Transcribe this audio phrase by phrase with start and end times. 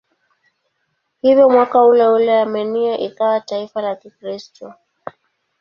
[1.21, 4.73] Hivyo mwaka uleule Armenia ikawa taifa la Kikristo.